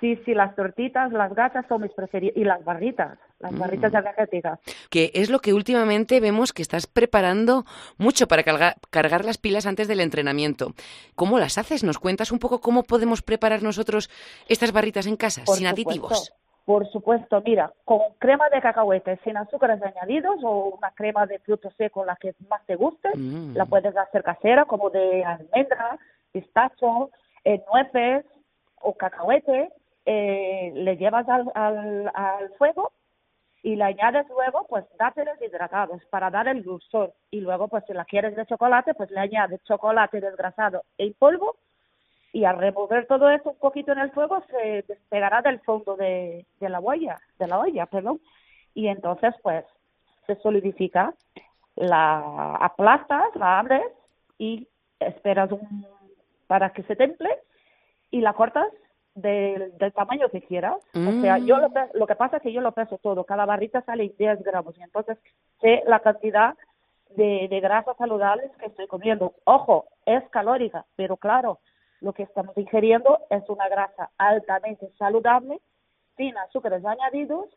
[0.00, 2.36] Sí, sí, las tortitas, las gatas son mis preferidas.
[2.36, 3.96] Y las barritas, las barritas mm.
[3.96, 4.60] energéticas.
[4.88, 7.64] Que es lo que últimamente vemos que estás preparando
[7.98, 10.74] mucho para cargar, las pilas antes del entrenamiento.
[11.16, 11.82] ¿Cómo las haces?
[11.82, 14.10] ¿Nos cuentas un poco cómo podemos preparar nosotros
[14.48, 16.32] estas barritas en casa, sin aditivos?
[16.64, 21.74] Por supuesto, mira, con crema de cacahuete sin azúcares añadidos o una crema de frutos
[21.76, 23.56] secos, la que más te guste, Mm.
[23.56, 25.98] la puedes hacer casera, como de almendra,
[26.30, 27.10] pistacho,
[27.44, 28.24] eh, nueces
[28.80, 29.70] o cacahuete,
[30.06, 32.92] eh, le llevas al, al, al fuego
[33.64, 37.12] y le añades luego, pues, dátiles hidratados para dar el dulzor.
[37.30, 41.56] Y luego, pues, si la quieres de chocolate, pues le añades chocolate desgrasado en polvo
[42.32, 46.46] y al remover todo eso un poquito en el fuego se despegará del fondo de,
[46.60, 48.20] de la olla, de la olla, perdón.
[48.74, 49.64] Y entonces, pues,
[50.26, 51.14] se solidifica,
[51.76, 53.84] la aplastas, la abres
[54.38, 54.66] y
[54.98, 55.86] esperas un,
[56.46, 57.28] para que se temple
[58.10, 58.68] y la cortas
[59.14, 60.76] del, del tamaño que quieras.
[60.94, 63.44] O sea, yo lo, pe- lo que pasa es que yo lo peso todo, cada
[63.44, 65.18] barrita sale 10 gramos y entonces
[65.60, 66.54] sé la cantidad
[67.10, 69.34] de, de grasas saludables que estoy comiendo.
[69.44, 71.58] Ojo, es calórica, pero claro,
[72.02, 75.60] lo que estamos ingiriendo es una grasa altamente saludable,
[76.16, 77.48] sin azúcares añadidos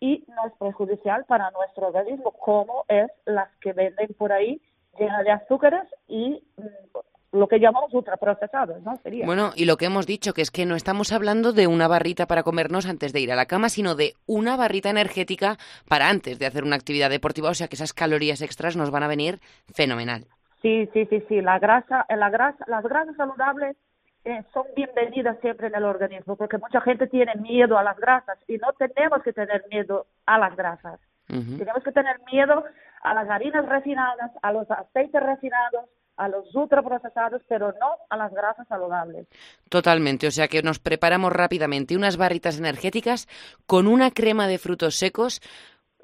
[0.00, 4.60] y no es perjudicial para nuestro organismo, como es las que venden por ahí
[4.98, 6.98] llenas de azúcares y mm,
[7.32, 8.96] lo que llamamos ultraprocesados, ¿no?
[9.02, 9.26] Sería.
[9.26, 12.26] Bueno, y lo que hemos dicho, que es que no estamos hablando de una barrita
[12.26, 16.38] para comernos antes de ir a la cama, sino de una barrita energética para antes
[16.38, 19.40] de hacer una actividad deportiva, o sea que esas calorías extras nos van a venir
[19.72, 20.26] fenomenal.
[20.62, 21.40] Sí, sí, sí, sí.
[21.40, 23.76] La grasa, eh, la grasa, las grasas saludables
[24.24, 28.38] eh, son bienvenidas siempre en el organismo, porque mucha gente tiene miedo a las grasas
[28.48, 31.00] y no tenemos que tener miedo a las grasas.
[31.28, 32.64] Tenemos que tener miedo
[33.02, 35.84] a las harinas refinadas, a los aceites refinados,
[36.16, 39.26] a los ultraprocesados, pero no a las grasas saludables.
[39.68, 43.28] Totalmente, o sea que nos preparamos rápidamente unas barritas energéticas
[43.66, 45.42] con una crema de frutos secos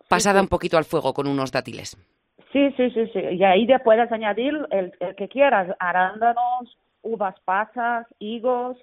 [0.09, 1.97] pasada un poquito al fuego con unos dátiles.
[2.55, 3.19] Sí, sí, sí, sí.
[3.19, 8.77] Y ahí le puedes añadir el, el que quieras, arándanos, uvas pasas, higos,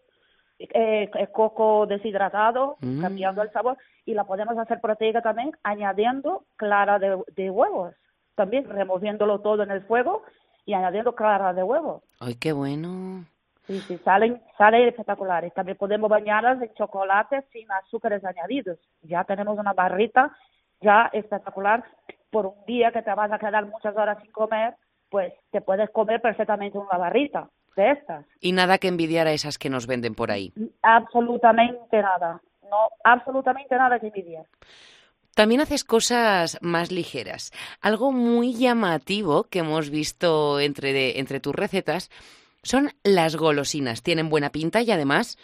[0.59, 2.99] eh, eh, coco deshidratado, Mm.
[3.01, 3.77] cambiando el sabor.
[4.05, 7.95] Y la podemos hacer proteica también añadiendo clara de, de huevos.
[8.35, 10.23] También removiéndolo todo en el fuego
[10.65, 12.03] y añadiendo clara de huevos.
[12.19, 13.25] ¡Ay, qué bueno!
[13.67, 15.53] Sí, sí, salen, salen espectaculares.
[15.53, 18.77] También podemos bañarlas en chocolate sin azúcares añadidos.
[19.03, 20.35] Ya tenemos una barrita
[20.81, 21.83] ya espectacular.
[22.29, 24.75] Por un día que te vas a quedar muchas horas sin comer,
[25.09, 28.25] pues te puedes comer perfectamente una barrita de estas.
[28.39, 30.53] Y nada que envidiar a esas que nos venden por ahí.
[30.81, 32.41] Absolutamente nada.
[32.63, 34.45] No, absolutamente nada que envidiar.
[35.35, 37.51] También haces cosas más ligeras.
[37.81, 42.09] Algo muy llamativo que hemos visto entre, de- entre tus recetas
[42.63, 44.03] son las golosinas.
[44.03, 45.37] Tienen buena pinta y además,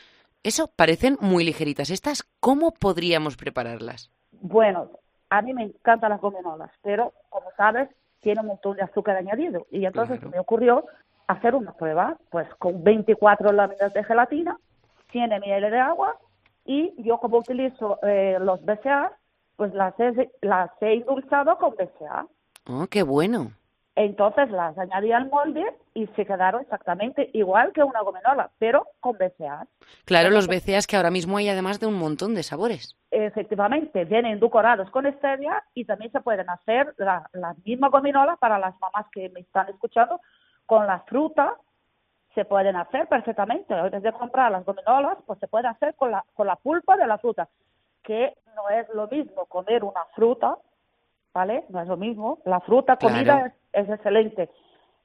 [0.43, 1.89] eso, parecen muy ligeritas.
[1.89, 4.11] Estas, ¿cómo podríamos prepararlas?
[4.31, 4.89] Bueno,
[5.29, 7.89] a mí me encantan las gominolas, pero como sabes,
[8.21, 9.67] tiene un montón de azúcar añadido.
[9.71, 10.31] Y entonces Claro.
[10.31, 10.85] me ocurrió
[11.27, 14.57] hacer una prueba, pues con 24 láminas de gelatina,
[15.11, 16.15] 100 ml de agua,
[16.65, 19.11] y yo como utilizo eh, los BCA,
[19.55, 22.27] pues las he, las he endulzado con BCA.
[22.69, 23.51] Oh, qué bueno.
[23.97, 29.17] Entonces las añadí al molde y se quedaron exactamente igual que una gominola, pero con
[29.17, 29.65] BCA.
[30.05, 32.95] Claro, los BCAs que ahora mismo hay además de un montón de sabores.
[33.09, 38.59] efectivamente vienen edulcorados con stevia y también se pueden hacer la, las mismas gominolas para
[38.59, 40.21] las mamás que me están escuchando
[40.67, 41.55] con la fruta
[42.35, 46.11] se pueden hacer perfectamente en vez de comprar las gominolas pues se puede hacer con
[46.11, 47.47] la con la pulpa de la fruta
[48.03, 50.55] que no es lo mismo comer una fruta
[51.33, 53.15] vale no es lo mismo la fruta Claro.
[53.15, 54.49] comida es, es excelente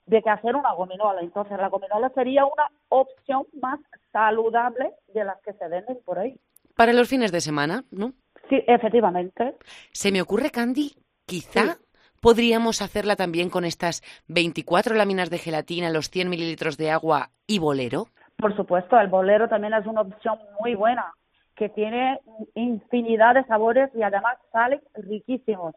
[0.06, 3.78] de que hacer una gominola entonces la gominola sería una opción más
[4.12, 6.38] saludable de las que se venden por ahí
[6.76, 8.12] Para los fines de semana, ¿no?
[8.48, 9.54] Sí, efectivamente.
[9.92, 10.92] Se me ocurre, Candy,
[11.26, 11.76] quizá
[12.20, 17.58] podríamos hacerla también con estas 24 láminas de gelatina, los 100 mililitros de agua y
[17.58, 18.06] bolero.
[18.38, 21.12] Por supuesto, el bolero también es una opción muy buena,
[21.56, 22.18] que tiene
[22.54, 25.74] infinidad de sabores y además salen riquísimos.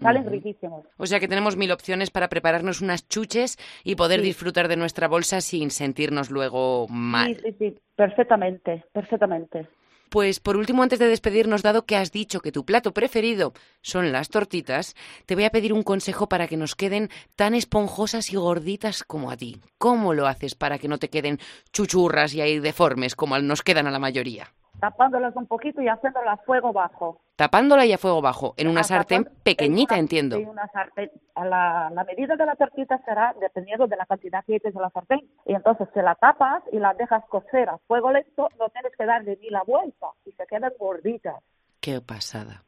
[0.00, 0.84] Salen riquísimos.
[0.98, 4.26] O sea que tenemos mil opciones para prepararnos unas chuches y poder Sí.
[4.26, 7.34] disfrutar de nuestra bolsa sin sentirnos luego mal.
[7.36, 9.66] Sí, sí, sí, perfectamente, perfectamente.
[10.08, 14.12] Pues por último, antes de despedirnos, dado que has dicho que tu plato preferido son
[14.12, 14.94] las tortitas,
[15.26, 19.30] te voy a pedir un consejo para que nos queden tan esponjosas y gorditas como
[19.32, 19.60] a ti.
[19.78, 21.38] ¿Cómo lo haces para que no te queden
[21.72, 24.52] chuchurras y ahí deformes como nos quedan a la mayoría?
[24.80, 27.20] Tapándolas un poquito y haciéndolas a fuego bajo.
[27.36, 30.36] Tapándola y a fuego bajo, en una sartén pequeñita, en una- entiendo.
[30.36, 31.10] En una sartén.
[31.34, 34.80] A la, la medida de la tortita será dependiendo de la cantidad que eches de
[34.80, 35.20] la sartén.
[35.46, 39.04] Y entonces se la tapas y la dejas cocer a fuego lento, no tienes que
[39.06, 41.36] darle ni la vuelta y se quedan gorditas.
[41.80, 42.62] Qué pasada.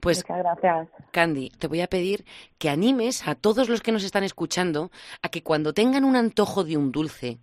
[0.00, 0.88] Pues Muchas gracias.
[1.12, 2.24] Candy, te voy a pedir
[2.58, 4.90] que animes a todos los que nos están escuchando
[5.22, 7.38] a que cuando tengan un antojo de un dulce,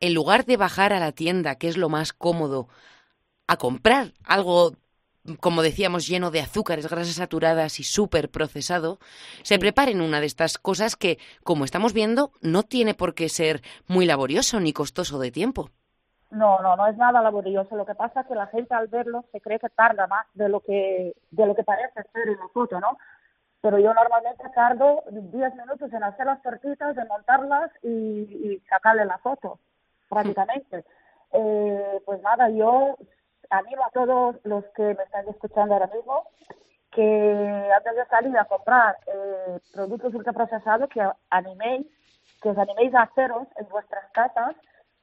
[0.00, 2.68] en lugar de bajar a la tienda, que es lo más cómodo,
[3.48, 4.72] a comprar algo
[5.40, 8.98] como decíamos, lleno de azúcares, grasas saturadas y súper procesado,
[9.42, 13.60] se preparen una de estas cosas que, como estamos viendo, no tiene por qué ser
[13.86, 15.70] muy laborioso ni costoso de tiempo.
[16.30, 17.74] No, no, no es nada laborioso.
[17.76, 20.48] Lo que pasa es que la gente al verlo se cree que tarda más de
[20.48, 22.98] lo que, de lo que parece ser en la foto, ¿no?
[23.60, 29.04] Pero yo normalmente tardo 10 minutos en hacer las tortitas, en montarlas y, y sacarle
[29.04, 29.58] la foto,
[30.08, 30.84] prácticamente.
[31.32, 32.96] Eh, pues nada, yo
[33.50, 36.24] animo a todos los que me están escuchando ahora mismo
[36.90, 41.86] que antes de salir a comprar eh, productos ultraprocesados, que animéis,
[42.42, 44.56] que os animéis a haceros en vuestras casas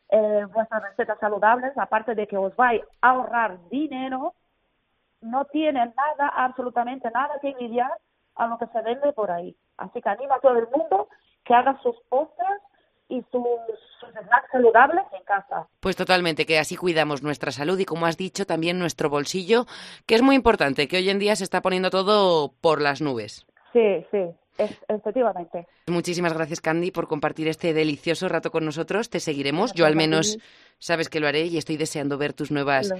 [0.09, 4.33] eh, vuestras recetas saludables, aparte de que os vais a ahorrar dinero,
[5.21, 7.91] no tienen nada, absolutamente nada que envidiar
[8.35, 9.55] a lo que se vende por ahí.
[9.77, 11.07] Así que animo a todo el mundo
[11.43, 12.61] que haga sus postres
[13.09, 13.43] y sus,
[14.11, 15.67] snacks saludables en casa.
[15.79, 19.65] Pues totalmente, que así cuidamos nuestra salud y, como has dicho, también nuestro bolsillo,
[20.05, 23.45] que es muy importante, que hoy en día se está poniendo todo por las nubes.
[23.73, 24.23] Sí, sí,
[24.87, 25.67] efectivamente.
[25.87, 29.09] Muchísimas gracias, Candy, por compartir este delicioso rato con nosotros.
[29.09, 29.73] Te seguiremos.
[29.73, 30.37] Yo al menos
[30.79, 32.93] sabes que lo haré y estoy deseando ver tus nuevas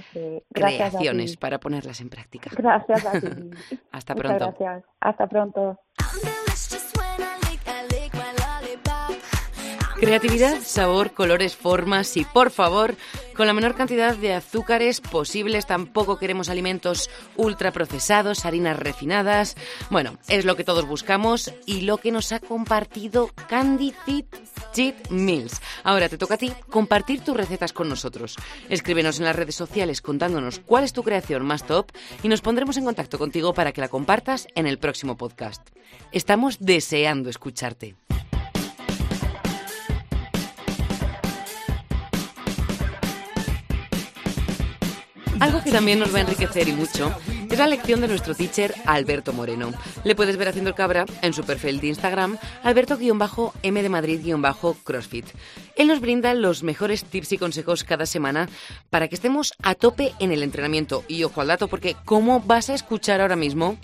[0.52, 2.50] creaciones para ponerlas en práctica.
[2.56, 3.26] Gracias a ti.
[3.92, 4.52] Hasta pronto.
[4.52, 4.84] gracias.
[5.00, 5.78] Hasta pronto.
[9.98, 12.96] Creatividad, sabor, colores, formas y, por favor,
[13.34, 15.66] con la menor cantidad de azúcares posibles.
[15.66, 19.56] Tampoco queremos alimentos ultraprocesados, harinas refinadas.
[19.88, 24.26] Bueno, es lo que todos buscamos y lo que nos ha compartido Candy Fit
[24.74, 25.62] Cheat Meals.
[25.82, 28.36] Ahora te toca a ti compartir tus recetas con nosotros.
[28.68, 31.90] Escríbenos en las redes sociales contándonos cuál es tu creación más top
[32.22, 35.66] y nos pondremos en contacto contigo para que la compartas en el próximo podcast.
[36.12, 37.96] Estamos deseando escucharte.
[45.40, 47.14] Algo que también nos va a enriquecer y mucho
[47.50, 49.72] es la lección de nuestro teacher Alberto Moreno.
[50.04, 55.26] Le puedes ver haciendo el cabra en su perfil de Instagram, Alberto-M de Madrid-CrossFit.
[55.76, 58.48] Él nos brinda los mejores tips y consejos cada semana
[58.90, 61.04] para que estemos a tope en el entrenamiento.
[61.08, 63.76] Y ojo al dato, porque como vas a escuchar ahora mismo,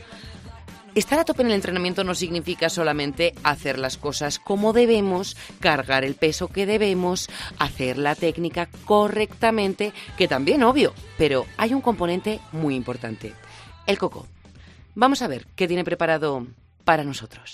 [0.95, 6.05] Estar a tope en el entrenamiento no significa solamente hacer las cosas como debemos, cargar
[6.05, 12.40] el peso que debemos, hacer la técnica correctamente, que también obvio, pero hay un componente
[12.53, 13.32] muy importante,
[13.86, 14.26] el coco.
[14.95, 16.47] Vamos a ver qué tiene preparado
[16.84, 17.53] para nosotros.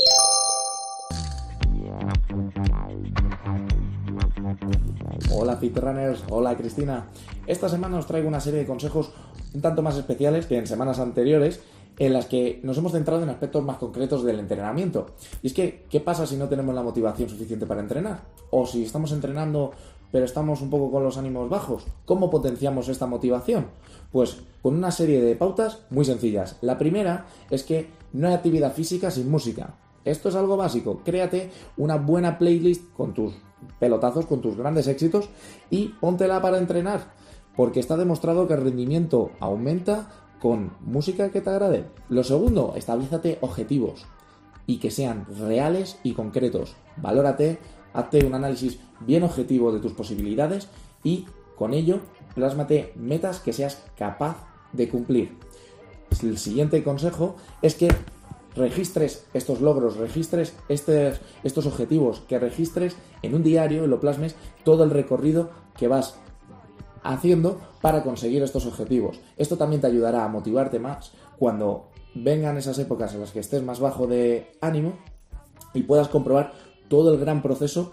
[5.30, 7.06] Hola Fitrunners, hola Cristina.
[7.46, 9.12] Esta semana os traigo una serie de consejos
[9.54, 11.60] un tanto más especiales que en semanas anteriores
[11.98, 15.06] en las que nos hemos centrado en aspectos más concretos del entrenamiento.
[15.42, 18.22] Y es que, ¿qué pasa si no tenemos la motivación suficiente para entrenar?
[18.50, 19.72] O si estamos entrenando
[20.10, 21.84] pero estamos un poco con los ánimos bajos.
[22.04, 23.66] ¿Cómo potenciamos esta motivación?
[24.10, 26.56] Pues con una serie de pautas muy sencillas.
[26.60, 29.74] La primera es que no hay actividad física sin música.
[30.04, 31.02] Esto es algo básico.
[31.04, 33.34] Créate una buena playlist con tus
[33.78, 35.28] pelotazos, con tus grandes éxitos
[35.70, 37.12] y póntela para entrenar.
[37.54, 40.08] Porque está demostrado que el rendimiento aumenta
[40.40, 41.86] con música que te agrade.
[42.08, 44.06] Lo segundo, establízate objetivos
[44.66, 46.76] y que sean reales y concretos.
[46.96, 47.58] Valórate,
[47.92, 50.68] hazte un análisis bien objetivo de tus posibilidades
[51.02, 51.26] y
[51.56, 52.00] con ello
[52.34, 54.36] plásmate metas que seas capaz
[54.72, 55.36] de cumplir.
[56.22, 57.88] El siguiente consejo es que
[58.54, 64.34] registres estos logros, registres estos objetivos, que registres en un diario y lo plasmes
[64.64, 66.18] todo el recorrido que vas
[67.02, 69.20] haciendo para conseguir estos objetivos.
[69.36, 73.62] Esto también te ayudará a motivarte más cuando vengan esas épocas en las que estés
[73.62, 74.94] más bajo de ánimo
[75.74, 76.52] y puedas comprobar
[76.88, 77.92] todo el gran proceso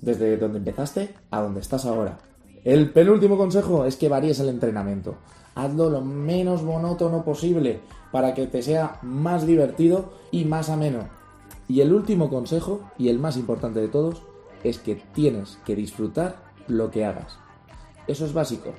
[0.00, 2.18] desde donde empezaste a donde estás ahora.
[2.64, 5.16] El penúltimo consejo es que varíes el entrenamiento.
[5.54, 7.80] Hazlo lo menos monótono posible
[8.10, 11.08] para que te sea más divertido y más ameno.
[11.68, 14.22] Y el último consejo, y el más importante de todos,
[14.62, 16.36] es que tienes que disfrutar
[16.68, 17.38] lo que hagas.
[18.06, 18.74] Eso es básico.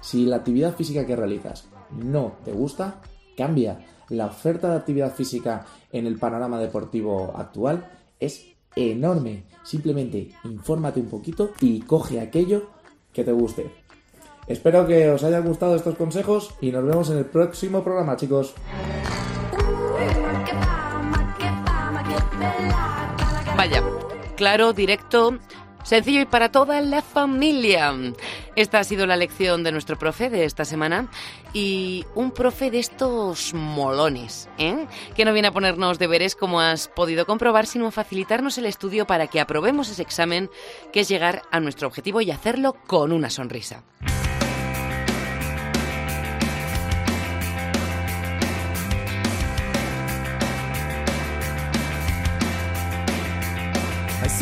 [0.00, 3.00] Si la actividad física que realizas no te gusta,
[3.36, 3.86] cambia.
[4.08, 8.44] La oferta de actividad física en el panorama deportivo actual es
[8.74, 9.44] enorme.
[9.62, 12.70] Simplemente infórmate un poquito y coge aquello
[13.12, 13.70] que te guste.
[14.46, 18.54] Espero que os hayan gustado estos consejos y nos vemos en el próximo programa, chicos.
[23.56, 23.82] Vaya,
[24.36, 25.38] claro, directo
[25.82, 27.92] Sencillo y para toda la familia.
[28.54, 31.10] Esta ha sido la lección de nuestro profe de esta semana
[31.52, 34.86] y un profe de estos molones, ¿eh?
[35.16, 39.06] que no viene a ponernos deberes como has podido comprobar, sino a facilitarnos el estudio
[39.06, 40.50] para que aprobemos ese examen
[40.92, 43.82] que es llegar a nuestro objetivo y hacerlo con una sonrisa.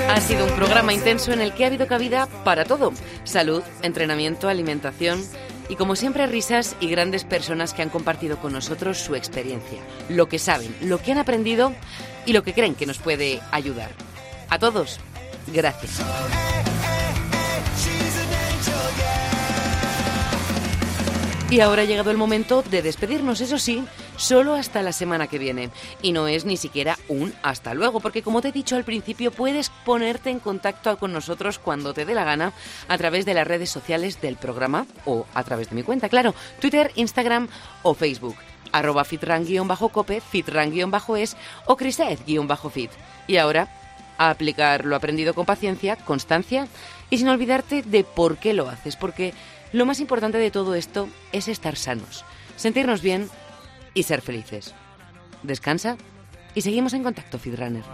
[0.07, 2.93] Ha sido un programa intenso en el que ha habido cabida para todo.
[3.25, 5.21] Salud, entrenamiento, alimentación
[5.69, 10.29] y como siempre risas y grandes personas que han compartido con nosotros su experiencia, lo
[10.29, 11.75] que saben, lo que han aprendido
[12.27, 13.91] y lo que creen que nos puede ayudar.
[14.49, 15.01] A todos,
[15.49, 16.01] gracias.
[21.51, 23.83] Y ahora ha llegado el momento de despedirnos, eso sí,
[24.19, 25.71] solo hasta la semana que viene.
[26.03, 29.31] Y no es ni siquiera un hasta luego, porque como te he dicho al principio,
[29.31, 32.53] puedes ponerte en contacto con nosotros cuando te dé la gana
[32.89, 36.35] a través de las redes sociales del programa o a través de mi cuenta, claro,
[36.61, 37.49] Twitter, Instagram
[37.83, 38.37] o Facebook
[38.71, 42.91] arroba fitran-cope, fitran-es o crised-fit.
[43.27, 43.69] Y ahora,
[44.19, 46.69] a aplicar lo aprendido con paciencia, constancia
[47.09, 49.33] y sin olvidarte de por qué lo haces, porque
[49.73, 52.25] lo más importante de todo esto es estar sanos,
[52.57, 53.31] sentirnos bien
[53.95, 54.75] y ser felices.
[55.43, 55.97] Descansa
[56.55, 57.85] y seguimos en contacto, Feedrunner.